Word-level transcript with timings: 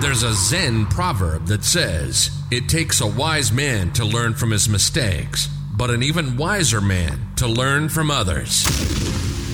There's 0.00 0.22
a 0.22 0.32
Zen 0.32 0.86
proverb 0.86 1.46
that 1.48 1.62
says, 1.62 2.30
It 2.50 2.70
takes 2.70 3.02
a 3.02 3.06
wise 3.06 3.52
man 3.52 3.92
to 3.92 4.04
learn 4.04 4.32
from 4.32 4.50
his 4.50 4.66
mistakes, 4.66 5.46
but 5.76 5.90
an 5.90 6.02
even 6.02 6.38
wiser 6.38 6.80
man 6.80 7.20
to 7.36 7.46
learn 7.46 7.90
from 7.90 8.10
others. 8.10 8.64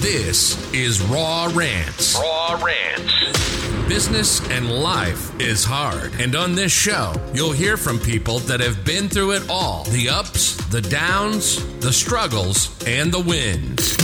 This 0.00 0.72
is 0.72 1.02
Raw 1.02 1.50
Rants. 1.52 2.14
Raw 2.14 2.62
Rants. 2.64 3.88
Business 3.88 4.40
and 4.50 4.70
life 4.70 5.38
is 5.40 5.64
hard. 5.64 6.12
And 6.20 6.36
on 6.36 6.54
this 6.54 6.70
show, 6.70 7.14
you'll 7.34 7.50
hear 7.50 7.76
from 7.76 7.98
people 7.98 8.38
that 8.40 8.60
have 8.60 8.84
been 8.84 9.08
through 9.08 9.32
it 9.32 9.50
all 9.50 9.82
the 9.84 10.08
ups, 10.08 10.54
the 10.68 10.80
downs, 10.80 11.64
the 11.80 11.92
struggles, 11.92 12.70
and 12.86 13.10
the 13.12 13.20
wins. 13.20 13.96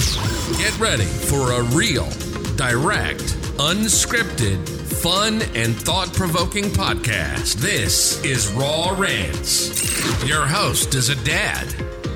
Get 0.59 0.77
ready 0.80 1.04
for 1.04 1.52
a 1.52 1.62
real, 1.62 2.09
direct, 2.56 3.41
unscripted, 3.59 4.66
fun, 5.03 5.43
and 5.55 5.77
thought 5.77 6.12
provoking 6.12 6.64
podcast. 6.64 7.55
This 7.55 8.23
is 8.25 8.51
Raw 8.52 8.95
Rants. 8.98 10.27
Your 10.27 10.47
host 10.47 10.95
is 10.95 11.09
a 11.11 11.25
dad 11.25 11.66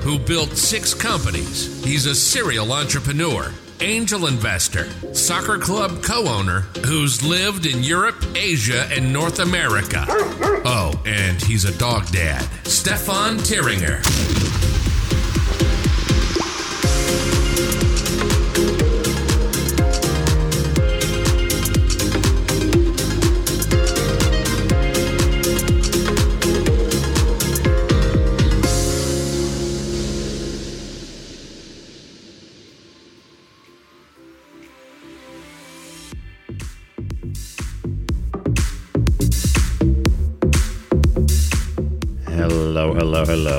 who 0.01 0.17
built 0.17 0.51
six 0.51 0.93
companies. 0.93 1.83
He's 1.83 2.05
a 2.05 2.15
serial 2.15 2.71
entrepreneur, 2.73 3.51
angel 3.81 4.25
investor, 4.27 4.89
soccer 5.13 5.57
club 5.57 6.01
co 6.01 6.27
owner 6.27 6.61
who's 6.85 7.23
lived 7.23 7.65
in 7.65 7.83
Europe, 7.83 8.23
Asia, 8.35 8.87
and 8.91 9.13
North 9.13 9.39
America. 9.39 10.05
Oh, 10.09 10.99
and 11.05 11.41
he's 11.41 11.65
a 11.65 11.77
dog 11.77 12.07
dad, 12.07 12.41
Stefan 12.65 13.37
Tyringer. 13.37 14.01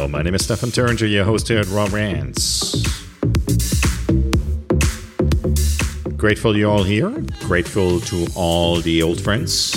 My 0.09 0.23
name 0.23 0.35
is 0.35 0.45
Stefan 0.45 0.71
Turringer, 0.71 1.11
your 1.11 1.25
host 1.25 1.49
here 1.49 1.59
at 1.59 1.69
Raw 1.69 1.87
Rants. 1.93 2.83
Grateful 6.17 6.57
you're 6.57 6.71
all 6.71 6.83
here. 6.83 7.11
Grateful 7.41 8.01
to 8.01 8.27
all 8.35 8.81
the 8.81 9.03
old 9.03 9.21
friends. 9.21 9.75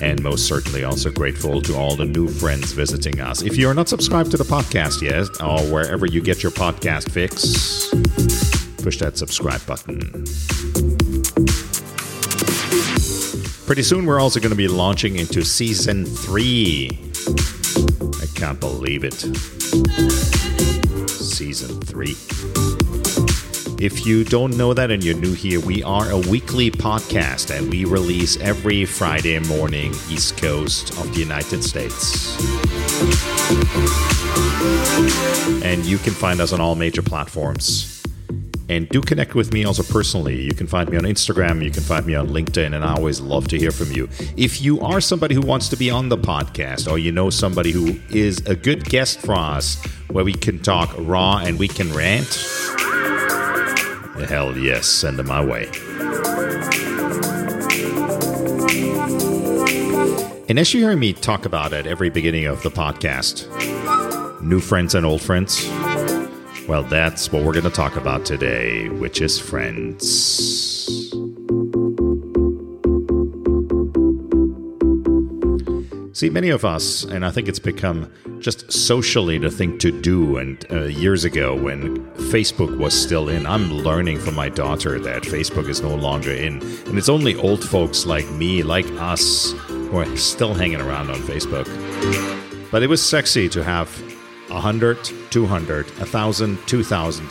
And 0.00 0.22
most 0.22 0.46
certainly 0.46 0.84
also 0.84 1.10
grateful 1.10 1.60
to 1.62 1.76
all 1.76 1.96
the 1.96 2.06
new 2.06 2.28
friends 2.28 2.72
visiting 2.72 3.20
us. 3.20 3.42
If 3.42 3.56
you're 3.58 3.74
not 3.74 3.90
subscribed 3.90 4.30
to 4.30 4.38
the 4.38 4.44
podcast 4.44 5.02
yet, 5.02 5.28
or 5.42 5.60
wherever 5.70 6.06
you 6.06 6.22
get 6.22 6.42
your 6.42 6.52
podcast 6.52 7.10
fix, 7.10 7.90
push 8.82 8.96
that 8.98 9.18
subscribe 9.18 9.64
button. 9.66 10.24
Pretty 13.66 13.82
soon, 13.82 14.06
we're 14.06 14.20
also 14.20 14.40
going 14.40 14.50
to 14.50 14.56
be 14.56 14.68
launching 14.68 15.16
into 15.16 15.44
season 15.44 16.06
three. 16.06 17.12
Can't 18.34 18.60
believe 18.60 19.04
it. 19.04 19.14
Season 21.08 21.80
3. 21.80 22.16
If 23.84 24.06
you 24.06 24.24
don't 24.24 24.56
know 24.56 24.72
that 24.72 24.90
and 24.90 25.02
you're 25.02 25.16
new 25.16 25.34
here, 25.34 25.60
we 25.60 25.82
are 25.82 26.10
a 26.10 26.18
weekly 26.18 26.70
podcast 26.70 27.56
and 27.56 27.70
we 27.70 27.84
release 27.84 28.36
every 28.40 28.84
Friday 28.84 29.38
morning, 29.40 29.92
East 30.08 30.36
Coast 30.36 30.90
of 30.98 31.12
the 31.12 31.20
United 31.20 31.62
States. 31.62 32.36
And 35.62 35.84
you 35.84 35.98
can 35.98 36.12
find 36.12 36.40
us 36.40 36.52
on 36.52 36.60
all 36.60 36.76
major 36.76 37.02
platforms. 37.02 38.03
And 38.68 38.88
do 38.88 39.02
connect 39.02 39.34
with 39.34 39.52
me 39.52 39.64
also 39.64 39.82
personally. 39.82 40.40
You 40.40 40.54
can 40.54 40.66
find 40.66 40.88
me 40.88 40.96
on 40.96 41.04
Instagram, 41.04 41.62
you 41.62 41.70
can 41.70 41.82
find 41.82 42.06
me 42.06 42.14
on 42.14 42.28
LinkedIn, 42.28 42.74
and 42.74 42.82
I 42.84 42.94
always 42.94 43.20
love 43.20 43.46
to 43.48 43.58
hear 43.58 43.70
from 43.70 43.92
you. 43.92 44.08
If 44.36 44.62
you 44.62 44.80
are 44.80 45.00
somebody 45.00 45.34
who 45.34 45.42
wants 45.42 45.68
to 45.68 45.76
be 45.76 45.90
on 45.90 46.08
the 46.08 46.16
podcast, 46.16 46.90
or 46.90 46.98
you 46.98 47.12
know 47.12 47.28
somebody 47.28 47.72
who 47.72 48.00
is 48.10 48.38
a 48.46 48.54
good 48.56 48.84
guest 48.84 49.20
for 49.20 49.34
us, 49.34 49.84
where 50.10 50.24
we 50.24 50.32
can 50.32 50.60
talk 50.60 50.94
raw 50.98 51.38
and 51.38 51.58
we 51.58 51.68
can 51.68 51.92
rant, 51.92 52.34
hell 54.28 54.56
yes, 54.56 54.86
send 54.86 55.18
them 55.18 55.26
my 55.26 55.44
way. 55.44 55.68
And 60.48 60.58
as 60.58 60.72
you 60.72 60.80
hear 60.80 60.96
me 60.96 61.12
talk 61.12 61.46
about 61.46 61.72
at 61.72 61.86
every 61.86 62.10
beginning 62.10 62.46
of 62.46 62.62
the 62.62 62.70
podcast, 62.70 63.50
new 64.42 64.60
friends 64.60 64.94
and 64.94 65.04
old 65.04 65.22
friends, 65.22 65.68
well, 66.66 66.82
that's 66.82 67.30
what 67.30 67.44
we're 67.44 67.52
going 67.52 67.64
to 67.64 67.70
talk 67.70 67.96
about 67.96 68.24
today, 68.24 68.88
which 68.88 69.20
is 69.20 69.38
friends. 69.38 71.12
See, 76.12 76.30
many 76.30 76.48
of 76.50 76.64
us, 76.64 77.04
and 77.04 77.26
I 77.26 77.30
think 77.30 77.48
it's 77.48 77.58
become 77.58 78.10
just 78.38 78.72
socially 78.72 79.36
the 79.36 79.50
thing 79.50 79.78
to 79.78 79.90
do. 80.00 80.38
And 80.38 80.64
uh, 80.70 80.84
years 80.84 81.24
ago, 81.24 81.54
when 81.54 81.98
Facebook 82.30 82.78
was 82.78 82.94
still 82.94 83.28
in, 83.28 83.46
I'm 83.46 83.72
learning 83.72 84.20
from 84.20 84.34
my 84.34 84.48
daughter 84.48 85.00
that 85.00 85.24
Facebook 85.24 85.68
is 85.68 85.82
no 85.82 85.94
longer 85.94 86.30
in. 86.30 86.62
And 86.86 86.96
it's 86.96 87.08
only 87.08 87.34
old 87.34 87.64
folks 87.64 88.06
like 88.06 88.30
me, 88.30 88.62
like 88.62 88.86
us, 88.92 89.52
who 89.66 89.96
are 89.98 90.16
still 90.16 90.54
hanging 90.54 90.80
around 90.80 91.10
on 91.10 91.16
Facebook. 91.16 91.68
But 92.70 92.82
it 92.82 92.86
was 92.86 93.02
sexy 93.02 93.48
to 93.50 93.64
have 93.64 93.90
100, 94.54 94.98
200, 95.30 95.86
1,000, 95.98 96.58
2,000. 96.66 97.28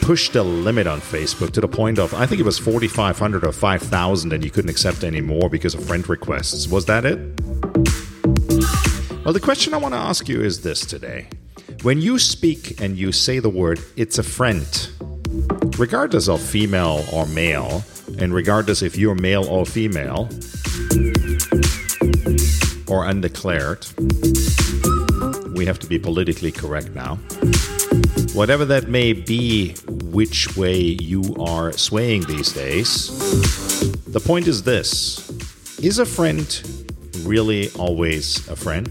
Pushed 0.00 0.32
the 0.32 0.42
limit 0.42 0.86
on 0.86 1.00
Facebook 1.00 1.52
to 1.52 1.60
the 1.60 1.68
point 1.68 1.98
of, 1.98 2.12
I 2.14 2.26
think 2.26 2.40
it 2.40 2.44
was 2.44 2.58
4,500 2.58 3.44
or 3.44 3.52
5,000, 3.52 4.32
and 4.32 4.44
you 4.44 4.50
couldn't 4.50 4.70
accept 4.70 5.04
any 5.04 5.20
more 5.20 5.48
because 5.48 5.74
of 5.74 5.84
friend 5.86 6.06
requests. 6.08 6.68
Was 6.68 6.86
that 6.86 7.04
it? 7.04 7.18
Well, 9.24 9.32
the 9.32 9.40
question 9.40 9.74
I 9.74 9.76
want 9.76 9.94
to 9.94 10.00
ask 10.00 10.28
you 10.28 10.40
is 10.42 10.62
this 10.62 10.84
today. 10.84 11.28
When 11.82 12.00
you 12.00 12.18
speak 12.18 12.80
and 12.80 12.98
you 12.98 13.12
say 13.12 13.38
the 13.38 13.48
word, 13.48 13.80
it's 13.96 14.18
a 14.18 14.22
friend, 14.22 14.66
regardless 15.78 16.28
of 16.28 16.40
female 16.40 17.04
or 17.12 17.26
male, 17.26 17.84
and 18.18 18.34
regardless 18.34 18.82
if 18.82 18.96
you're 18.98 19.14
male 19.14 19.44
or 19.44 19.64
female, 19.64 20.28
or 22.88 23.06
undeclared, 23.06 23.86
we 25.60 25.66
have 25.66 25.78
to 25.78 25.86
be 25.86 25.98
politically 25.98 26.50
correct 26.50 26.88
now. 26.94 27.16
Whatever 28.32 28.64
that 28.64 28.88
may 28.88 29.12
be, 29.12 29.74
which 30.10 30.56
way 30.56 30.80
you 30.80 31.36
are 31.38 31.70
swaying 31.72 32.22
these 32.22 32.50
days, 32.50 33.10
the 34.06 34.20
point 34.20 34.46
is 34.46 34.62
this 34.62 35.28
Is 35.82 35.98
a 35.98 36.06
friend 36.06 36.48
really 37.24 37.70
always 37.78 38.48
a 38.48 38.56
friend? 38.56 38.88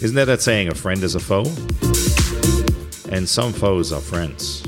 Isn't 0.00 0.16
that 0.16 0.24
that 0.24 0.40
saying, 0.40 0.68
a 0.68 0.74
friend 0.74 1.02
is 1.02 1.14
a 1.14 1.20
foe? 1.20 1.44
And 3.14 3.28
some 3.28 3.52
foes 3.52 3.92
are 3.92 4.00
friends. 4.00 4.62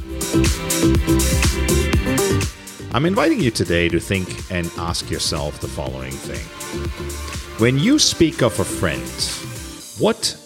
I'm 2.93 3.07
inviting 3.07 3.41
you 3.41 3.51
today 3.51 3.89
to 3.89 3.99
think 3.99 4.29
and 4.51 4.71
ask 4.77 5.11
yourself 5.11 5.59
the 5.61 5.69
following 5.69 6.13
thing. 6.13 7.24
When 7.59 7.79
you 7.79 8.01
speak 8.01 8.43
of 8.43 8.59
a 8.59 8.65
friend, 8.65 9.09
what 10.03 10.37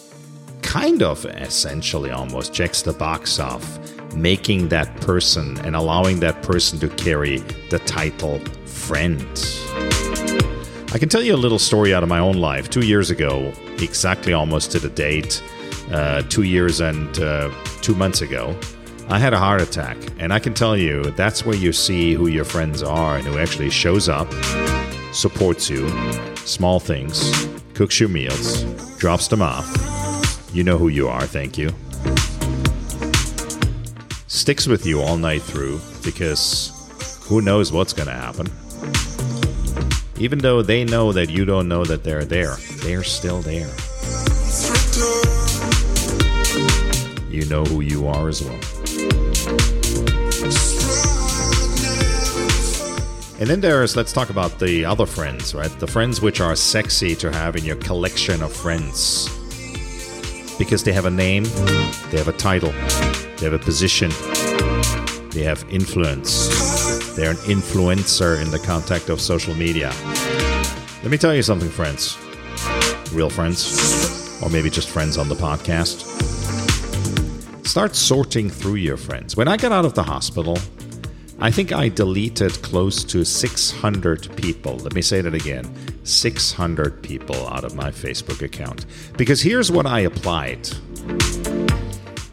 kind 0.60 1.02
of 1.02 1.24
essentially 1.24 2.10
almost 2.10 2.52
checks 2.52 2.82
the 2.82 2.92
box 2.92 3.40
of 3.40 3.64
making 4.14 4.68
that 4.68 4.94
person 5.00 5.58
and 5.60 5.74
allowing 5.74 6.20
that 6.20 6.42
person 6.42 6.78
to 6.80 6.88
carry 6.90 7.38
the 7.70 7.78
title 7.86 8.40
friend? 8.66 9.22
I 10.92 10.98
can 10.98 11.08
tell 11.08 11.22
you 11.22 11.34
a 11.34 11.40
little 11.40 11.58
story 11.58 11.94
out 11.94 12.02
of 12.02 12.10
my 12.10 12.18
own 12.18 12.36
life. 12.36 12.68
Two 12.68 12.84
years 12.84 13.08
ago, 13.08 13.54
exactly 13.78 14.34
almost 14.34 14.70
to 14.72 14.78
the 14.78 14.90
date, 14.90 15.42
uh, 15.90 16.20
two 16.28 16.42
years 16.42 16.80
and 16.80 17.18
uh, 17.20 17.50
two 17.80 17.94
months 17.94 18.20
ago, 18.20 18.54
I 19.08 19.18
had 19.18 19.32
a 19.32 19.38
heart 19.38 19.62
attack. 19.62 19.96
And 20.18 20.30
I 20.30 20.38
can 20.38 20.52
tell 20.52 20.76
you 20.76 21.04
that's 21.12 21.46
where 21.46 21.56
you 21.56 21.72
see 21.72 22.12
who 22.12 22.26
your 22.26 22.44
friends 22.44 22.82
are 22.82 23.16
and 23.16 23.26
who 23.26 23.38
actually 23.38 23.70
shows 23.70 24.10
up, 24.10 24.30
supports 25.14 25.70
you, 25.70 25.88
small 26.48 26.80
things, 26.80 27.46
cooks 27.74 28.00
your 28.00 28.08
meals, 28.08 28.64
drops 28.98 29.28
them 29.28 29.42
off. 29.42 29.66
You 30.52 30.64
know 30.64 30.78
who 30.78 30.88
you 30.88 31.08
are, 31.08 31.26
thank 31.26 31.58
you. 31.58 31.70
Sticks 34.26 34.66
with 34.66 34.86
you 34.86 35.00
all 35.00 35.16
night 35.16 35.42
through 35.42 35.80
because 36.02 36.72
who 37.24 37.42
knows 37.42 37.70
what's 37.70 37.92
going 37.92 38.08
to 38.08 38.14
happen. 38.14 38.46
Even 40.18 40.38
though 40.38 40.62
they 40.62 40.84
know 40.84 41.12
that 41.12 41.30
you 41.30 41.44
don't 41.44 41.68
know 41.68 41.84
that 41.84 42.02
they're 42.02 42.24
there, 42.24 42.56
they're 42.82 43.04
still 43.04 43.42
there. 43.42 43.70
You 47.30 47.44
know 47.46 47.64
who 47.64 47.82
you 47.82 48.08
are 48.08 48.28
as 48.28 48.42
well. 48.42 48.77
And 53.40 53.48
then 53.48 53.60
there's, 53.60 53.94
let's 53.94 54.12
talk 54.12 54.30
about 54.30 54.58
the 54.58 54.84
other 54.84 55.06
friends, 55.06 55.54
right? 55.54 55.70
The 55.78 55.86
friends 55.86 56.20
which 56.20 56.40
are 56.40 56.56
sexy 56.56 57.14
to 57.16 57.30
have 57.30 57.54
in 57.54 57.64
your 57.64 57.76
collection 57.76 58.42
of 58.42 58.52
friends. 58.52 59.28
Because 60.58 60.82
they 60.82 60.92
have 60.92 61.04
a 61.04 61.10
name, 61.10 61.44
they 62.10 62.18
have 62.18 62.26
a 62.26 62.32
title, 62.32 62.72
they 63.36 63.44
have 63.44 63.52
a 63.52 63.58
position, 63.60 64.10
they 65.30 65.44
have 65.44 65.64
influence. 65.70 67.14
They're 67.14 67.30
an 67.30 67.36
influencer 67.36 68.42
in 68.42 68.50
the 68.50 68.58
context 68.58 69.08
of 69.08 69.20
social 69.20 69.54
media. 69.54 69.92
Let 71.02 71.12
me 71.12 71.16
tell 71.16 71.32
you 71.32 71.42
something, 71.42 71.70
friends. 71.70 72.18
Real 73.12 73.30
friends, 73.30 74.42
or 74.42 74.50
maybe 74.50 74.68
just 74.68 74.88
friends 74.88 75.16
on 75.16 75.28
the 75.28 75.36
podcast. 75.36 76.06
Start 77.64 77.94
sorting 77.94 78.50
through 78.50 78.76
your 78.76 78.96
friends. 78.96 79.36
When 79.36 79.46
I 79.46 79.56
got 79.56 79.70
out 79.70 79.84
of 79.84 79.94
the 79.94 80.02
hospital, 80.02 80.58
I 81.40 81.52
think 81.52 81.72
I 81.72 81.88
deleted 81.88 82.60
close 82.62 83.04
to 83.04 83.24
600 83.24 84.36
people. 84.36 84.76
Let 84.78 84.94
me 84.94 85.02
say 85.02 85.20
that 85.20 85.34
again 85.34 85.72
600 86.02 87.00
people 87.00 87.46
out 87.48 87.62
of 87.62 87.76
my 87.76 87.90
Facebook 87.90 88.42
account. 88.42 88.86
Because 89.16 89.40
here's 89.40 89.70
what 89.70 89.86
I 89.86 90.00
applied 90.00 90.68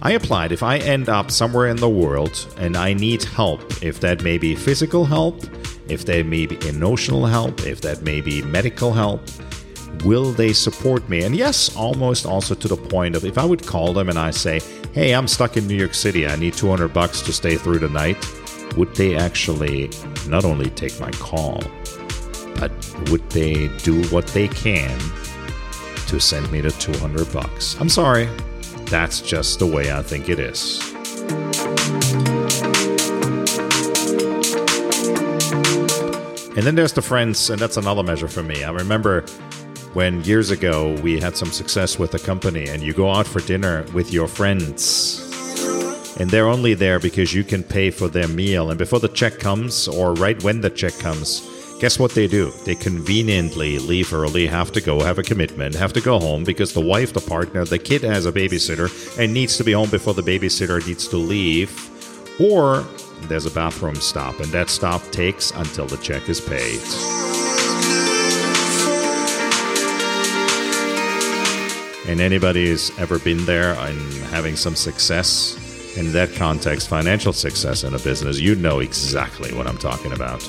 I 0.02 0.12
applied 0.12 0.52
if 0.52 0.64
I 0.64 0.78
end 0.78 1.08
up 1.08 1.30
somewhere 1.30 1.68
in 1.68 1.78
the 1.78 1.90
world 1.90 2.48
and 2.58 2.76
I 2.76 2.94
need 2.94 3.24
help, 3.24 3.84
if 3.84 4.00
that 4.00 4.24
may 4.24 4.40
be 4.40 4.56
physical 4.56 5.06
help, 5.06 5.44
if 5.88 6.06
that 6.06 6.26
may 6.26 6.48
be 6.48 6.68
emotional 6.68 7.28
help, 7.28 7.64
if 7.64 7.82
that 7.82 8.02
may 8.02 8.22
be 8.22 8.42
medical 8.42 8.92
help, 8.92 9.22
will 10.04 10.32
they 10.32 10.52
support 10.52 11.08
me? 11.10 11.24
And 11.24 11.36
yes, 11.36 11.76
almost 11.76 12.26
also 12.26 12.56
to 12.56 12.68
the 12.68 12.78
point 12.78 13.16
of 13.16 13.24
if 13.24 13.38
I 13.38 13.46
would 13.46 13.68
call 13.68 13.94
them 13.94 14.10
and 14.10 14.18
I 14.18 14.32
say, 14.32 14.62
hey, 14.94 15.14
I'm 15.14 15.28
stuck 15.28 15.58
in 15.58 15.68
New 15.68 15.76
York 15.76 15.94
City, 15.94 16.26
I 16.26 16.36
need 16.38 16.56
200 16.56 16.88
bucks 16.88 17.22
to 17.22 17.34
stay 17.34 17.56
through 17.56 17.80
the 17.80 17.90
night 17.90 18.18
would 18.78 18.96
they 18.96 19.16
actually 19.16 19.90
not 20.28 20.46
only 20.46 20.70
take 20.72 21.00
my 21.00 21.12
call, 21.12 21.62
but 22.60 22.72
would 23.10 23.28
they 23.30 23.68
do 23.80 24.04
what 24.08 24.28
they 24.28 24.48
can 24.48 24.98
to 26.08 26.20
send 26.20 26.52
me 26.52 26.62
the 26.62 26.72
200 26.72 27.32
bucks? 27.32 27.80
I'm 27.80 27.90
sorry, 27.90 28.28
that's 28.86 29.22
just 29.22 29.60
the 29.60 29.68
way 29.68 29.92
I 29.92 30.02
think 30.02 30.30
it 30.30 30.40
is. 30.40 30.80
And 36.56 36.64
then 36.66 36.76
there's 36.76 36.94
the 36.94 37.02
friends, 37.02 37.50
and 37.50 37.60
that's 37.60 37.76
another 37.76 38.04
measure 38.04 38.30
for 38.30 38.42
me. 38.42 38.64
I 38.64 38.72
remember 38.72 39.26
when 39.94 40.24
years 40.24 40.52
ago 40.52 40.94
we 41.02 41.20
had 41.20 41.36
some 41.36 41.52
success 41.52 42.00
with 42.00 42.14
a 42.14 42.20
company, 42.20 42.68
and 42.70 42.82
you 42.82 42.94
go 42.94 43.12
out 43.12 43.28
for 43.28 43.42
dinner 43.42 43.86
with 43.94 44.14
your 44.14 44.28
friends 44.28 45.25
and 46.20 46.30
they're 46.30 46.48
only 46.48 46.74
there 46.74 47.00
because 47.00 47.34
you 47.34 47.44
can 47.44 47.64
pay 47.64 47.92
for 47.92 48.08
their 48.08 48.28
meal. 48.28 48.70
And 48.70 48.78
before 48.78 49.00
the 49.00 49.10
check 49.10 49.40
comes, 49.40 49.88
or 49.88 50.14
right 50.14 50.42
when 50.44 50.62
the 50.62 50.70
check 50.70 50.98
comes, 51.00 51.42
guess 51.82 52.00
what 52.00 52.12
they 52.12 52.28
do? 52.28 52.52
They 52.64 52.76
conveniently 52.76 53.80
leave 53.80 54.14
early, 54.14 54.48
have 54.48 54.72
to 54.74 54.82
go, 54.82 55.02
have 55.02 55.20
a 55.20 55.24
commitment, 55.24 55.76
have 55.76 55.94
to 55.94 56.02
go 56.02 56.20
home 56.20 56.44
because 56.44 56.74
the 56.74 56.82
wife, 56.82 57.12
the 57.14 57.20
partner, 57.20 57.66
the 57.66 57.80
kid 57.80 58.04
has 58.04 58.26
a 58.26 58.32
babysitter 58.32 59.20
and 59.20 59.34
needs 59.34 59.58
to 59.58 59.64
be 59.64 59.74
home 59.74 59.90
before 59.90 60.14
the 60.14 60.22
babysitter 60.22 60.86
needs 60.88 61.08
to 61.10 61.18
leave. 61.18 61.92
Or 62.40 62.86
there's 63.24 63.46
a 63.46 63.52
bathroom 63.52 63.96
stop, 63.96 64.40
and 64.40 64.52
that 64.52 64.70
stop 64.70 65.02
takes 65.12 65.52
until 65.52 65.86
the 65.86 65.98
check 65.98 66.30
is 66.30 66.40
paid. 66.40 66.80
And 72.08 72.22
anybody 72.22 72.68
who's 72.68 72.98
ever 73.00 73.18
been 73.20 73.44
there 73.46 73.74
and 73.74 74.00
having 74.26 74.56
some 74.56 74.76
success 74.76 75.58
in 75.98 76.12
that 76.12 76.34
context, 76.34 76.90
financial 76.90 77.32
success 77.32 77.84
in 77.84 77.94
a 77.94 78.00
business, 78.00 78.40
you 78.40 78.56
know 78.56 78.80
exactly 78.80 79.54
what 79.54 79.66
I'm 79.66 79.78
talking 79.78 80.12
about. 80.12 80.46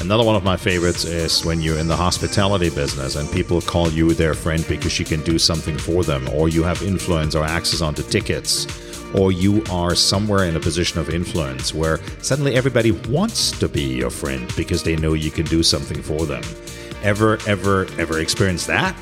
Another 0.00 0.24
one 0.24 0.36
of 0.36 0.44
my 0.44 0.56
favorites 0.56 1.04
is 1.04 1.44
when 1.44 1.60
you're 1.60 1.78
in 1.78 1.88
the 1.88 1.96
hospitality 1.96 2.70
business 2.70 3.16
and 3.16 3.30
people 3.32 3.60
call 3.60 3.88
you 3.88 4.14
their 4.14 4.34
friend 4.34 4.64
because 4.68 4.98
you 4.98 5.04
can 5.04 5.20
do 5.22 5.38
something 5.38 5.76
for 5.76 6.04
them, 6.04 6.28
or 6.28 6.48
you 6.48 6.62
have 6.62 6.82
influence 6.82 7.34
or 7.34 7.44
access 7.44 7.80
onto 7.80 8.02
tickets, 8.02 8.66
or 9.14 9.32
you 9.32 9.62
are 9.70 9.94
somewhere 9.94 10.44
in 10.44 10.56
a 10.56 10.60
position 10.60 11.00
of 11.00 11.10
influence 11.10 11.74
where 11.74 11.98
suddenly 12.22 12.54
everybody 12.54 12.92
wants 12.92 13.56
to 13.58 13.68
be 13.68 13.82
your 13.82 14.10
friend 14.10 14.52
because 14.56 14.82
they 14.82 14.96
know 14.96 15.14
you 15.14 15.30
can 15.30 15.46
do 15.46 15.62
something 15.62 16.02
for 16.02 16.24
them 16.24 16.42
ever, 17.02 17.38
ever, 17.46 17.86
ever 17.98 18.20
experienced 18.20 18.66
that? 18.66 18.94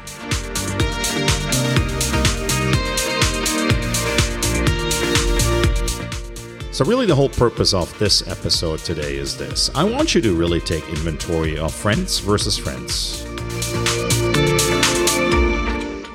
So, 6.75 6.85
really, 6.85 7.07
the 7.07 7.15
whole 7.15 7.29
purpose 7.29 7.73
of 7.73 7.97
this 8.01 8.27
episode 8.27 8.81
today 8.81 9.17
is 9.17 9.37
this 9.37 9.71
I 9.77 9.85
want 9.85 10.13
you 10.13 10.21
to 10.23 10.35
really 10.35 10.59
take 10.59 10.85
inventory 10.89 11.57
of 11.57 11.73
friends 11.73 12.19
versus 12.19 12.59
friends. 12.59 13.23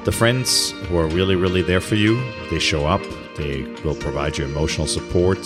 The 0.04 0.12
friends 0.12 0.72
who 0.72 0.98
are 0.98 1.08
really, 1.08 1.38
really 1.38 1.62
there 1.62 1.80
for 1.80 1.96
you, 1.96 2.22
they 2.50 2.60
show 2.60 2.86
up, 2.86 3.02
they 3.38 3.64
will 3.86 3.96
provide 3.96 4.38
you 4.38 4.44
emotional 4.44 4.86
support, 4.86 5.40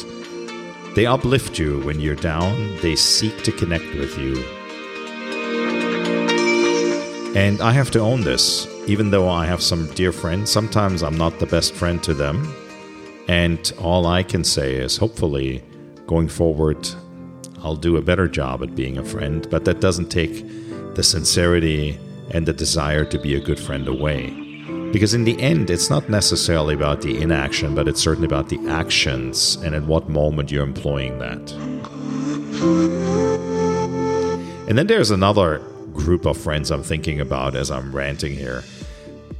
they 0.95 1.05
uplift 1.05 1.59
you 1.59 1.81
when 1.81 1.99
you're 1.99 2.15
down, 2.15 2.75
they 2.81 2.95
seek 2.95 3.43
to 3.43 3.51
connect 3.51 3.85
with 3.93 4.17
you, 4.17 4.43
and 7.35 7.61
I 7.61 7.71
have 7.71 7.89
to 7.91 7.99
own 7.99 8.21
this. 8.21 8.67
Even 8.87 9.09
though 9.09 9.29
I 9.29 9.45
have 9.45 9.61
some 9.61 9.87
dear 9.93 10.11
friends, 10.11 10.51
sometimes 10.51 11.01
I'm 11.01 11.17
not 11.17 11.39
the 11.39 11.45
best 11.45 11.73
friend 11.73 12.03
to 12.03 12.13
them. 12.13 12.53
And 13.27 13.71
all 13.79 14.05
I 14.05 14.23
can 14.23 14.43
say 14.43 14.75
is 14.75 14.97
hopefully 14.97 15.63
going 16.05 16.27
forward, 16.27 16.87
I'll 17.63 17.75
do 17.75 17.97
a 17.97 18.01
better 18.01 18.27
job 18.27 18.61
at 18.61 18.75
being 18.75 18.97
a 18.97 19.05
friend. 19.05 19.47
But 19.49 19.65
that 19.65 19.79
doesn't 19.79 20.09
take 20.09 20.45
the 20.95 21.01
sincerity 21.01 21.97
and 22.31 22.45
the 22.45 22.53
desire 22.53 23.05
to 23.05 23.17
be 23.17 23.35
a 23.35 23.39
good 23.39 23.59
friend 23.59 23.87
away. 23.87 24.29
Because 24.91 25.15
in 25.15 25.23
the 25.23 25.41
end, 25.41 25.71
it's 25.71 25.89
not 25.89 26.09
necessarily 26.09 26.75
about 26.75 27.01
the 27.01 27.19
inaction, 27.19 27.73
but 27.73 27.87
it's 27.87 28.01
certainly 28.01 28.27
about 28.27 28.49
the 28.49 28.59
actions 28.69 29.55
and 29.63 29.73
at 29.73 29.83
what 29.83 30.07
moment 30.07 30.51
you're 30.51 30.63
employing 30.63 31.17
that. 31.17 31.51
And 34.67 34.77
then 34.77 34.85
there's 34.85 35.09
another 35.09 35.61
group 36.03 36.25
of 36.25 36.37
friends 36.37 36.69
I'm 36.69 36.83
thinking 36.83 37.19
about 37.19 37.55
as 37.55 37.71
I'm 37.71 37.95
ranting 37.95 38.33
here. 38.33 38.63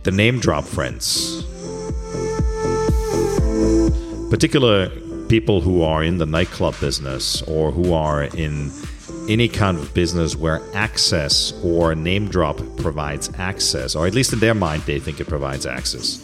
The 0.04 0.12
name 0.12 0.40
drop 0.40 0.64
friends. 0.64 1.44
Particular 4.30 4.90
people 5.28 5.62
who 5.62 5.84
are 5.84 6.04
in 6.04 6.18
the 6.18 6.26
nightclub 6.26 6.80
business 6.80 7.42
or 7.44 7.72
who 7.72 7.94
are 7.94 8.24
in 8.24 8.72
any 9.30 9.48
kind 9.48 9.78
of 9.78 9.94
business 9.94 10.36
where 10.36 10.62
access 10.74 11.54
or 11.64 11.96
name 11.96 12.28
drop 12.28 12.60
provides 12.78 13.30
access, 13.38 13.96
or 13.96 14.08
at 14.08 14.14
least 14.14 14.34
in 14.34 14.40
their 14.40 14.54
mind, 14.54 14.84
they 14.84 15.00
think 15.00 15.20
it 15.20 15.28
provides 15.28 15.66
access. 15.66 16.20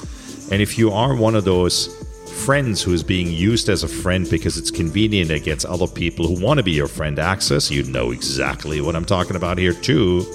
And 0.51 0.61
if 0.61 0.77
you 0.77 0.91
are 0.91 1.15
one 1.15 1.35
of 1.35 1.45
those 1.45 1.98
friends 2.45 2.81
who 2.81 2.93
is 2.93 3.03
being 3.03 3.27
used 3.27 3.69
as 3.69 3.83
a 3.83 3.87
friend 3.87 4.27
because 4.29 4.57
it's 4.57 4.71
convenient 4.71 5.29
it 5.29 5.43
gets 5.43 5.65
other 5.65 5.87
people 5.87 6.25
who 6.25 6.43
want 6.43 6.57
to 6.57 6.63
be 6.63 6.71
your 6.71 6.87
friend 6.87 7.19
access, 7.19 7.69
you 7.69 7.83
know 7.83 8.11
exactly 8.11 8.81
what 8.81 8.95
I'm 8.95 9.05
talking 9.05 9.35
about 9.35 9.57
here, 9.57 9.73
too. 9.73 10.25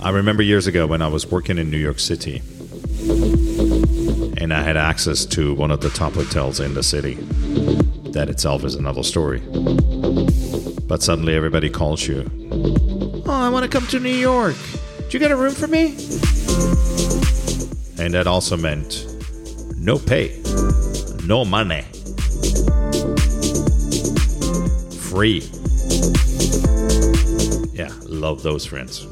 I 0.00 0.10
remember 0.10 0.42
years 0.42 0.66
ago 0.66 0.86
when 0.86 1.02
I 1.02 1.08
was 1.08 1.30
working 1.30 1.58
in 1.58 1.70
New 1.70 1.78
York 1.78 1.98
City 1.98 2.42
and 4.38 4.52
I 4.52 4.62
had 4.62 4.76
access 4.76 5.24
to 5.26 5.54
one 5.54 5.70
of 5.70 5.80
the 5.80 5.90
top 5.90 6.12
hotels 6.12 6.60
in 6.60 6.74
the 6.74 6.82
city. 6.82 7.14
That 8.12 8.28
itself 8.28 8.62
is 8.64 8.76
another 8.76 9.02
story. 9.02 9.40
But 10.86 11.02
suddenly 11.02 11.34
everybody 11.34 11.70
calls 11.70 12.06
you. 12.06 12.30
Oh, 13.26 13.32
I 13.32 13.48
want 13.48 13.64
to 13.64 13.68
come 13.68 13.88
to 13.88 13.98
New 13.98 14.08
York. 14.08 14.54
Do 15.08 15.16
you 15.16 15.20
got 15.20 15.30
a 15.30 15.36
room 15.36 15.54
for 15.54 15.68
me? 15.68 15.94
And 17.96 18.12
that 18.14 18.26
also 18.26 18.56
meant 18.56 19.06
no 19.76 20.00
pay, 20.00 20.42
no 21.24 21.44
money, 21.44 21.82
free. 24.98 25.48
Yeah, 27.72 27.92
love 28.02 28.42
those 28.42 28.66
friends. 28.66 29.04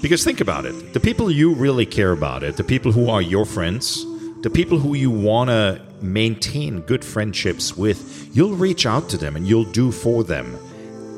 Because 0.00 0.22
think 0.22 0.40
about 0.40 0.64
it 0.64 0.92
the 0.92 1.00
people 1.02 1.28
you 1.28 1.52
really 1.52 1.84
care 1.84 2.12
about 2.12 2.44
it, 2.44 2.56
the 2.56 2.62
people 2.62 2.92
who 2.92 3.10
are 3.10 3.20
your 3.20 3.44
friends, 3.44 4.06
the 4.42 4.50
people 4.50 4.78
who 4.78 4.94
you 4.94 5.10
want 5.10 5.50
to 5.50 5.82
maintain 6.00 6.80
good 6.82 7.04
friendships 7.04 7.76
with, 7.76 8.30
you'll 8.32 8.54
reach 8.54 8.86
out 8.86 9.08
to 9.08 9.16
them 9.16 9.34
and 9.34 9.48
you'll 9.48 9.72
do 9.72 9.90
for 9.90 10.22
them 10.22 10.56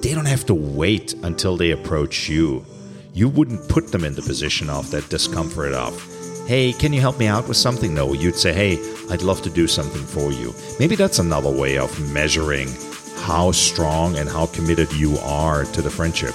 they 0.02 0.14
don't 0.14 0.26
have 0.26 0.46
to 0.46 0.54
wait 0.54 1.14
until 1.22 1.56
they 1.56 1.72
approach 1.72 2.28
you. 2.28 2.64
You 3.12 3.28
wouldn't 3.28 3.68
put 3.68 3.88
them 3.88 4.04
in 4.04 4.14
the 4.14 4.22
position 4.22 4.70
of 4.70 4.90
that 4.92 5.08
discomfort 5.08 5.72
of, 5.72 6.46
hey, 6.46 6.72
can 6.72 6.92
you 6.92 7.00
help 7.00 7.18
me 7.18 7.26
out 7.26 7.48
with 7.48 7.56
something? 7.56 7.94
No, 7.94 8.12
you'd 8.12 8.36
say, 8.36 8.52
hey, 8.52 8.78
I'd 9.10 9.22
love 9.22 9.42
to 9.42 9.50
do 9.50 9.66
something 9.66 10.02
for 10.02 10.30
you. 10.30 10.54
Maybe 10.78 10.94
that's 10.94 11.18
another 11.18 11.50
way 11.50 11.78
of 11.78 12.12
measuring 12.12 12.68
how 13.16 13.52
strong 13.52 14.16
and 14.16 14.28
how 14.28 14.46
committed 14.46 14.92
you 14.92 15.18
are 15.18 15.64
to 15.64 15.82
the 15.82 15.90
friendship. 15.90 16.34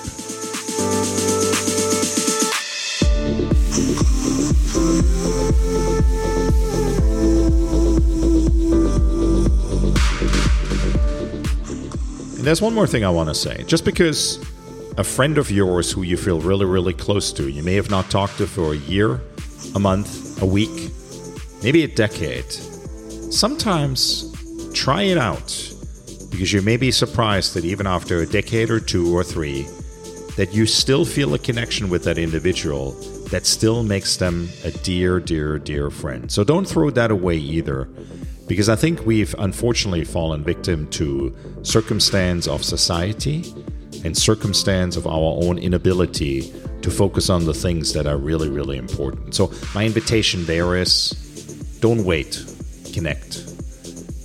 There's 12.43 12.61
one 12.61 12.73
more 12.73 12.87
thing 12.87 13.03
I 13.03 13.09
want 13.09 13.29
to 13.29 13.35
say. 13.35 13.63
Just 13.63 13.85
because 13.85 14.37
a 14.97 15.03
friend 15.03 15.37
of 15.37 15.49
yours 15.49 15.91
who 15.91 16.03
you 16.03 16.17
feel 16.17 16.39
really, 16.39 16.65
really 16.65 16.93
close 16.93 17.31
to, 17.33 17.49
you 17.49 17.63
may 17.63 17.75
have 17.75 17.89
not 17.89 18.09
talked 18.09 18.37
to 18.37 18.47
for 18.47 18.73
a 18.73 18.77
year, 18.77 19.21
a 19.75 19.79
month, 19.79 20.41
a 20.41 20.45
week, 20.45 20.91
maybe 21.63 21.83
a 21.83 21.87
decade, 21.87 22.51
sometimes 23.31 24.29
try 24.73 25.03
it 25.03 25.17
out 25.17 25.47
because 26.31 26.51
you 26.51 26.61
may 26.61 26.77
be 26.77 26.91
surprised 26.91 27.53
that 27.53 27.63
even 27.63 27.85
after 27.87 28.19
a 28.19 28.25
decade 28.25 28.69
or 28.69 28.79
two 28.79 29.15
or 29.15 29.23
three, 29.23 29.67
that 30.35 30.49
you 30.51 30.65
still 30.65 31.05
feel 31.05 31.33
a 31.35 31.39
connection 31.39 31.89
with 31.89 32.03
that 32.03 32.17
individual 32.17 32.91
that 33.29 33.45
still 33.45 33.83
makes 33.83 34.17
them 34.17 34.49
a 34.63 34.71
dear, 34.71 35.19
dear, 35.19 35.59
dear 35.59 35.89
friend. 35.89 36.31
So 36.31 36.43
don't 36.43 36.65
throw 36.65 36.89
that 36.91 37.11
away 37.11 37.37
either, 37.37 37.87
because 38.47 38.69
I 38.69 38.75
think 38.75 39.05
we've 39.05 39.33
unfortunately 39.39 40.03
fallen 40.03 40.43
victim 40.43 40.87
to 40.91 41.35
circumstance 41.63 42.47
of 42.47 42.63
society 42.63 43.53
and 44.03 44.17
circumstance 44.17 44.97
of 44.97 45.07
our 45.07 45.39
own 45.43 45.57
inability 45.57 46.53
to 46.81 46.91
focus 46.91 47.29
on 47.29 47.45
the 47.45 47.53
things 47.53 47.93
that 47.93 48.05
are 48.05 48.17
really, 48.17 48.49
really 48.49 48.77
important. 48.77 49.33
So 49.33 49.51
my 49.73 49.85
invitation 49.85 50.45
there 50.45 50.75
is 50.75 51.11
don't 51.79 52.03
wait, 52.03 52.43
connect. 52.93 53.49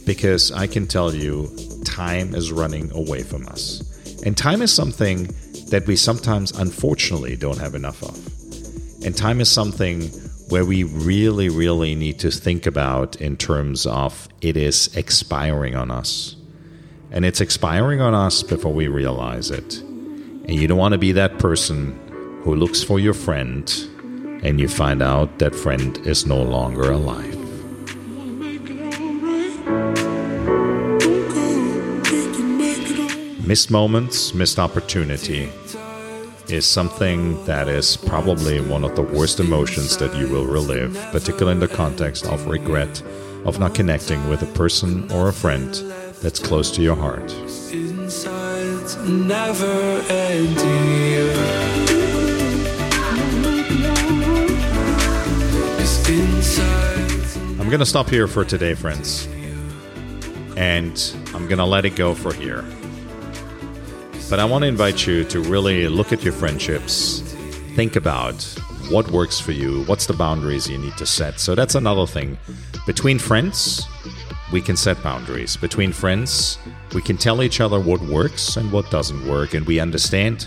Because 0.05 0.51
I 0.53 0.67
can 0.67 0.87
tell 0.87 1.15
you, 1.15 1.49
time 1.85 2.35
is 2.35 2.51
running 2.51 2.91
away 2.93 3.23
from 3.23 3.47
us. 3.47 3.83
And 4.25 4.37
time 4.37 4.63
is 4.63 4.73
something 4.73 5.29
that 5.71 5.85
we 5.87 5.97
sometimes 5.97 6.51
unfortunately 6.53 7.37
don't 7.37 7.59
have 7.59 7.75
enough 7.75 8.03
of. 8.03 8.17
And 9.05 9.17
time 9.17 9.41
is 9.41 9.51
something 9.51 10.11
where 10.49 10.65
we 10.65 10.83
really, 10.83 11.49
really 11.49 11.95
need 11.95 12.19
to 12.21 12.31
think 12.31 12.67
about 12.67 13.17
in 13.17 13.37
terms 13.37 13.85
of 13.87 14.29
it 14.41 14.57
is 14.57 14.95
expiring 14.97 15.75
on 15.75 15.91
us. 15.91 16.37
And 17.11 17.25
it's 17.25 17.41
expiring 17.41 18.01
on 18.01 18.15
us 18.15 18.43
before 18.43 18.73
we 18.73 18.89
realize 18.89 19.51
it. 19.51 19.81
And 19.81 20.55
you 20.55 20.67
don't 20.67 20.79
want 20.79 20.93
to 20.93 20.99
be 20.99 21.13
that 21.13 21.39
person 21.39 22.41
who 22.45 22.55
looks 22.55 22.83
for 22.83 22.99
your 22.99 23.15
friend 23.15 23.71
and 24.43 24.59
you 24.59 24.69
find 24.69 25.03
out 25.03 25.39
that 25.39 25.55
friend 25.55 25.99
is 26.07 26.25
no 26.25 26.43
longer 26.43 26.91
alive. 26.93 27.35
Missed 33.47 33.71
moments, 33.71 34.33
missed 34.35 34.59
opportunity 34.59 35.51
is 36.51 36.65
something 36.65 37.45
that 37.45 37.69
is 37.69 37.97
probably 37.97 38.61
one 38.61 38.85
of 38.85 38.97
the 38.97 39.03
worst 39.03 39.39
emotions 39.39 39.97
that 39.99 40.15
you 40.17 40.29
will 40.29 40.47
relive, 40.47 40.95
particularly 41.13 41.53
in 41.53 41.61
the 41.61 41.69
context 41.69 42.27
of 42.27 42.47
regret 42.47 43.03
of 43.45 43.59
not 43.59 43.75
connecting 43.75 44.29
with 44.29 44.43
a 44.43 44.47
person 44.55 45.11
or 45.13 45.29
a 45.29 45.33
friend 45.33 45.75
that's 46.23 46.39
close 46.39 46.71
to 46.73 46.83
your 46.83 46.97
heart. 46.97 47.35
never 49.07 50.03
ending. 50.09 51.09
I'm 57.61 57.69
going 57.69 57.81
to 57.81 57.87
stop 57.87 58.09
here 58.09 58.27
for 58.27 58.47
today, 58.47 58.73
friends. 58.73 59.29
And 60.57 60.99
I'm 61.35 61.47
going 61.47 61.59
to 61.59 61.67
let 61.67 61.85
it 61.85 61.97
go 61.97 62.15
for 62.15 62.33
here. 62.33 62.65
But 64.31 64.41
I 64.41 64.45
want 64.45 64.63
to 64.63 64.69
invite 64.69 65.07
you 65.07 65.25
to 65.25 65.41
really 65.41 65.89
look 65.89 66.13
at 66.13 66.23
your 66.23 66.35
friendships, 66.35 67.21
think 67.75 67.97
about 67.97 68.43
what 68.91 69.11
works 69.11 69.41
for 69.41 69.53
you, 69.53 69.85
what's 69.85 70.05
the 70.05 70.13
boundaries 70.13 70.69
you 70.69 70.77
need 70.77 70.99
to 70.99 71.07
set. 71.07 71.41
So 71.41 71.55
that's 71.55 71.75
another 71.75 72.07
thing. 72.07 72.37
Between 72.87 73.19
friends, 73.19 73.87
we 74.53 74.61
can 74.61 74.77
set 74.77 75.03
boundaries. 75.03 75.57
Between 75.57 75.93
friends, 75.93 76.59
we 76.95 77.01
can 77.01 77.17
tell 77.17 77.43
each 77.43 77.63
other 77.63 77.81
what 77.81 78.03
works 78.03 78.59
and 78.59 78.71
what 78.71 78.91
doesn't 78.91 79.27
work, 79.27 79.55
and 79.55 79.67
we 79.67 79.81
understand 79.81 80.47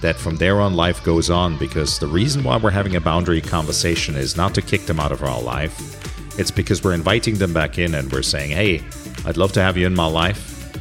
that 0.00 0.16
from 0.16 0.34
there 0.34 0.60
on, 0.60 0.74
life 0.74 1.04
goes 1.04 1.30
on 1.30 1.56
because 1.56 2.00
the 2.00 2.06
reason 2.08 2.42
why 2.42 2.56
we're 2.56 2.70
having 2.70 2.96
a 2.96 3.00
boundary 3.00 3.40
conversation 3.40 4.16
is 4.16 4.36
not 4.36 4.56
to 4.56 4.62
kick 4.62 4.86
them 4.86 4.98
out 4.98 5.12
of 5.12 5.22
our 5.22 5.40
life. 5.40 6.36
It's 6.36 6.50
because 6.50 6.82
we're 6.82 6.94
inviting 6.94 7.36
them 7.36 7.54
back 7.54 7.78
in 7.78 7.94
and 7.94 8.10
we're 8.10 8.22
saying, 8.22 8.50
hey, 8.50 8.82
I'd 9.24 9.36
love 9.36 9.52
to 9.52 9.62
have 9.62 9.76
you 9.76 9.86
in 9.86 9.94
my 9.94 10.06
life, 10.06 10.72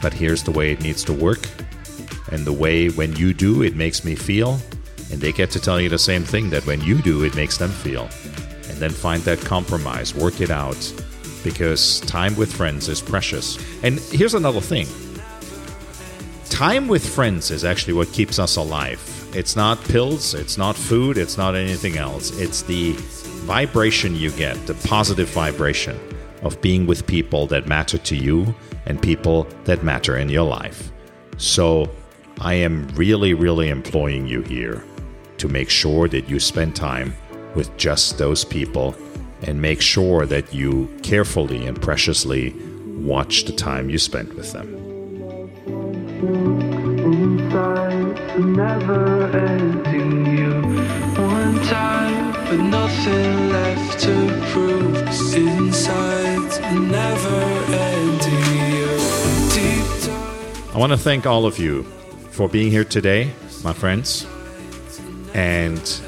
but 0.00 0.14
here's 0.14 0.44
the 0.44 0.52
way 0.52 0.70
it 0.70 0.80
needs 0.80 1.02
to 1.04 1.12
work 1.12 1.48
and 2.34 2.44
the 2.44 2.52
way 2.52 2.88
when 2.88 3.14
you 3.14 3.32
do, 3.32 3.62
it 3.62 3.76
makes 3.76 4.04
me 4.04 4.16
feel. 4.16 4.58
And 5.12 5.20
they 5.20 5.30
get 5.30 5.50
to 5.52 5.60
tell 5.60 5.80
you 5.80 5.88
the 5.88 5.98
same 5.98 6.24
thing 6.24 6.50
that 6.50 6.66
when 6.66 6.80
you 6.80 7.00
do, 7.00 7.22
it 7.22 7.36
makes 7.36 7.58
them 7.58 7.70
feel. 7.70 8.08
And 8.68 8.78
then 8.78 8.90
find 8.90 9.22
that 9.22 9.38
compromise, 9.38 10.16
work 10.16 10.40
it 10.40 10.50
out, 10.50 10.92
because 11.44 12.00
time 12.00 12.34
with 12.34 12.52
friends 12.52 12.88
is 12.88 13.00
precious. 13.00 13.56
And 13.84 14.00
here's 14.10 14.34
another 14.34 14.60
thing 14.60 14.88
time 16.50 16.88
with 16.88 17.08
friends 17.08 17.52
is 17.52 17.64
actually 17.64 17.92
what 17.92 18.12
keeps 18.12 18.40
us 18.40 18.56
alive. 18.56 19.00
It's 19.32 19.54
not 19.54 19.82
pills, 19.84 20.34
it's 20.34 20.58
not 20.58 20.74
food, 20.74 21.18
it's 21.18 21.38
not 21.38 21.54
anything 21.54 21.98
else. 21.98 22.36
It's 22.40 22.62
the 22.62 22.94
vibration 23.46 24.16
you 24.16 24.32
get, 24.32 24.56
the 24.66 24.74
positive 24.88 25.28
vibration 25.28 25.98
of 26.42 26.60
being 26.60 26.84
with 26.84 27.06
people 27.06 27.46
that 27.46 27.68
matter 27.68 27.98
to 27.98 28.16
you 28.16 28.54
and 28.86 29.00
people 29.00 29.46
that 29.64 29.84
matter 29.84 30.16
in 30.16 30.28
your 30.28 30.44
life. 30.44 30.90
So, 31.36 31.90
I 32.40 32.54
am 32.54 32.88
really, 32.94 33.32
really 33.34 33.68
employing 33.68 34.26
you 34.26 34.42
here 34.42 34.84
to 35.38 35.48
make 35.48 35.70
sure 35.70 36.08
that 36.08 36.28
you 36.28 36.40
spend 36.40 36.74
time 36.74 37.14
with 37.54 37.76
just 37.76 38.18
those 38.18 38.44
people 38.44 38.94
and 39.42 39.60
make 39.60 39.80
sure 39.80 40.26
that 40.26 40.52
you 40.52 40.88
carefully 41.02 41.66
and 41.66 41.80
preciously 41.80 42.54
watch 42.86 43.44
the 43.44 43.52
time 43.52 43.90
you 43.90 43.98
spend 43.98 44.32
with 44.34 44.52
them. 44.52 44.72
Nothing 52.54 53.48
left 53.48 54.00
to 54.00 54.42
prove. 54.52 54.96
Inside, 55.34 56.62
never 56.72 57.42
ending 57.74 58.72
you. 58.72 58.94
I 60.72 60.78
want 60.78 60.92
to 60.92 60.98
thank 60.98 61.26
all 61.26 61.46
of 61.46 61.58
you 61.58 61.84
for 62.34 62.48
being 62.48 62.68
here 62.68 62.84
today, 62.84 63.30
my 63.62 63.72
friends. 63.72 64.26
And 65.34 66.00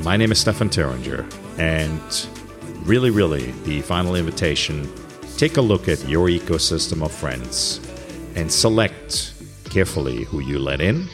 my 0.00 0.14
name 0.18 0.30
is 0.30 0.38
Stefan 0.38 0.68
Terringer. 0.68 1.24
And 1.58 2.86
really, 2.86 3.08
really, 3.08 3.52
the 3.64 3.80
final 3.80 4.14
invitation 4.14 4.92
take 5.38 5.56
a 5.56 5.60
look 5.62 5.88
at 5.88 6.06
your 6.06 6.28
ecosystem 6.28 7.02
of 7.02 7.10
friends 7.10 7.80
and 8.34 8.52
select 8.52 9.32
carefully 9.70 10.24
who 10.24 10.40
you 10.40 10.58
let 10.58 10.82
in, 10.82 11.08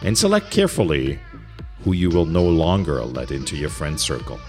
and 0.00 0.16
select 0.16 0.50
carefully 0.50 1.18
who 1.84 1.92
you 1.92 2.08
will 2.08 2.24
no 2.24 2.44
longer 2.44 3.04
let 3.04 3.30
into 3.30 3.56
your 3.56 3.68
friend 3.68 4.00
circle. 4.00 4.40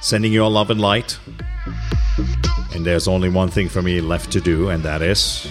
Sending 0.00 0.32
you 0.32 0.44
all 0.44 0.50
love 0.50 0.70
and 0.70 0.80
light. 0.80 1.18
And 2.74 2.86
there's 2.86 3.08
only 3.08 3.28
one 3.28 3.48
thing 3.48 3.68
for 3.68 3.82
me 3.82 4.00
left 4.00 4.30
to 4.32 4.40
do, 4.40 4.68
and 4.68 4.84
that 4.84 5.02
is 5.02 5.48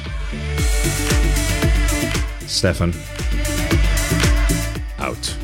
Stefan. 2.56 2.94
Out. 4.98 5.36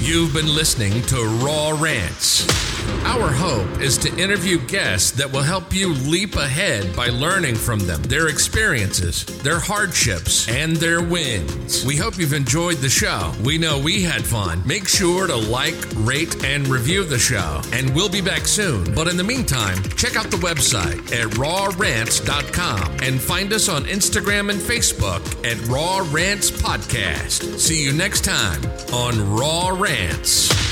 You've 0.00 0.32
been 0.32 0.46
listening 0.46 1.02
to 1.02 1.22
Raw 1.44 1.76
Rants. 1.78 2.69
Our 3.04 3.30
hope 3.32 3.80
is 3.80 3.98
to 3.98 4.16
interview 4.16 4.58
guests 4.66 5.10
that 5.12 5.32
will 5.32 5.42
help 5.42 5.74
you 5.74 5.92
leap 5.94 6.36
ahead 6.36 6.94
by 6.94 7.08
learning 7.08 7.56
from 7.56 7.80
them, 7.80 8.02
their 8.04 8.28
experiences, 8.28 9.24
their 9.42 9.58
hardships, 9.58 10.48
and 10.48 10.76
their 10.76 11.02
wins. 11.02 11.84
We 11.84 11.96
hope 11.96 12.18
you've 12.18 12.34
enjoyed 12.34 12.76
the 12.76 12.88
show. 12.88 13.32
We 13.42 13.58
know 13.58 13.78
we 13.78 14.02
had 14.02 14.24
fun. 14.24 14.62
Make 14.66 14.86
sure 14.86 15.26
to 15.26 15.36
like, 15.36 15.74
rate, 15.96 16.44
and 16.44 16.68
review 16.68 17.04
the 17.04 17.18
show, 17.18 17.62
and 17.72 17.94
we'll 17.94 18.08
be 18.08 18.20
back 18.20 18.46
soon. 18.46 18.94
But 18.94 19.08
in 19.08 19.16
the 19.16 19.24
meantime, 19.24 19.82
check 19.96 20.16
out 20.16 20.30
the 20.30 20.36
website 20.36 21.00
at 21.12 21.30
rawrants.com 21.32 22.98
and 23.02 23.20
find 23.20 23.52
us 23.52 23.68
on 23.68 23.84
Instagram 23.84 24.50
and 24.50 24.60
Facebook 24.60 25.20
at 25.44 25.58
Raw 25.68 26.06
Rants 26.12 26.50
Podcast. 26.50 27.58
See 27.58 27.82
you 27.82 27.92
next 27.92 28.24
time 28.24 28.62
on 28.92 29.34
Raw 29.34 29.70
Rants. 29.70 30.69